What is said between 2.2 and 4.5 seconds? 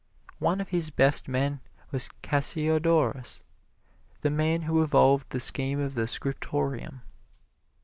Cassiodorus, the